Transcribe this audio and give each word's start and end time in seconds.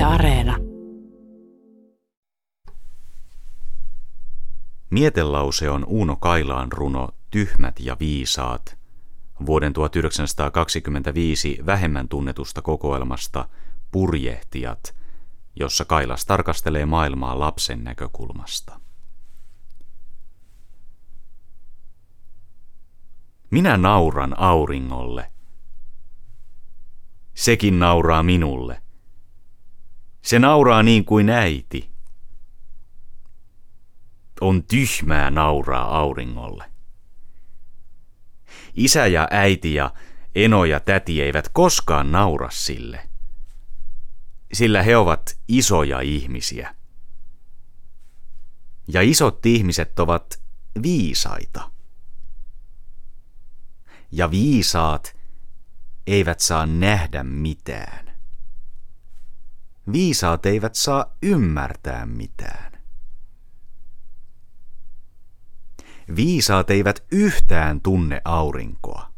Yle 0.00 0.06
Areena. 0.06 0.56
Mietelause 4.90 5.70
on 5.70 5.84
Uuno 5.84 6.16
Kailaan 6.16 6.72
runo 6.72 7.08
Tyhmät 7.30 7.80
ja 7.80 7.96
viisaat, 8.00 8.78
vuoden 9.46 9.72
1925 9.72 11.58
vähemmän 11.66 12.08
tunnetusta 12.08 12.62
kokoelmasta 12.62 13.48
Purjehtijat, 13.90 14.96
jossa 15.56 15.84
Kailas 15.84 16.26
tarkastelee 16.26 16.86
maailmaa 16.86 17.38
lapsen 17.38 17.84
näkökulmasta. 17.84 18.80
Minä 23.50 23.76
nauran 23.76 24.38
auringolle. 24.38 25.32
Sekin 27.34 27.78
nauraa 27.78 28.22
minulle. 28.22 28.82
Se 30.22 30.38
nauraa 30.38 30.82
niin 30.82 31.04
kuin 31.04 31.30
äiti. 31.30 31.90
On 34.40 34.64
tyhmää 34.64 35.30
nauraa 35.30 35.98
auringolle. 35.98 36.64
Isä 38.74 39.06
ja 39.06 39.28
äiti 39.30 39.74
ja 39.74 39.94
eno 40.34 40.64
ja 40.64 40.80
täti 40.80 41.22
eivät 41.22 41.48
koskaan 41.48 42.12
naura 42.12 42.48
sille. 42.50 43.08
Sillä 44.52 44.82
he 44.82 44.96
ovat 44.96 45.38
isoja 45.48 46.00
ihmisiä. 46.00 46.74
Ja 48.88 49.02
isot 49.02 49.46
ihmiset 49.46 49.98
ovat 49.98 50.42
viisaita. 50.82 51.70
Ja 54.12 54.30
viisaat 54.30 55.16
eivät 56.06 56.40
saa 56.40 56.66
nähdä 56.66 57.24
mitään. 57.24 58.09
Viisaat 59.92 60.46
eivät 60.46 60.74
saa 60.74 61.16
ymmärtää 61.22 62.06
mitään. 62.06 62.72
Viisaat 66.16 66.70
eivät 66.70 67.06
yhtään 67.12 67.80
tunne 67.80 68.20
aurinkoa. 68.24 69.10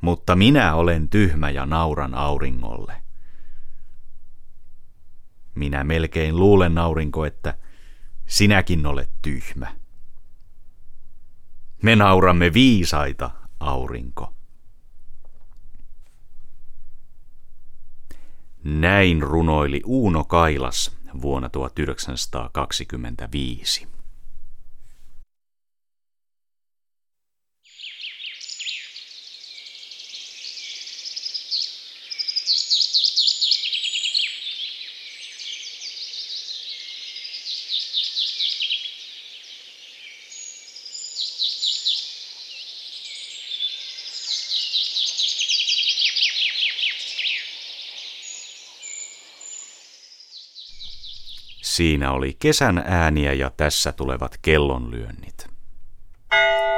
Mutta 0.00 0.36
minä 0.36 0.74
olen 0.74 1.08
tyhmä 1.08 1.50
ja 1.50 1.66
nauran 1.66 2.14
auringolle. 2.14 3.02
Minä 5.54 5.84
melkein 5.84 6.36
luulen, 6.36 6.78
aurinko, 6.78 7.24
että 7.24 7.58
sinäkin 8.26 8.86
olet 8.86 9.10
tyhmä. 9.22 9.76
Me 11.82 11.96
nauramme 11.96 12.52
viisaita, 12.52 13.30
aurinko. 13.60 14.35
Näin 18.68 19.22
runoili 19.22 19.80
Uuno 19.84 20.24
Kailas 20.24 20.96
vuonna 21.22 21.48
1925. 21.48 23.88
Siinä 51.76 52.12
oli 52.12 52.36
kesän 52.38 52.84
ääniä 52.86 53.32
ja 53.32 53.50
tässä 53.56 53.92
tulevat 53.92 54.38
kellonlyönnit. 54.42 55.46
thank 56.30 56.60
you 56.60 56.76